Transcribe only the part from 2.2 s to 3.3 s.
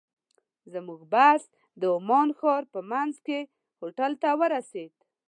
ښار په منځ